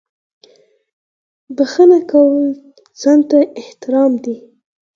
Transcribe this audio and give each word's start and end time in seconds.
•بښنه 1.55 1.99
کول 2.11 2.47
ځان 3.01 3.19
ته 3.29 3.39
احترام 3.61 4.11
دی. 4.23 4.35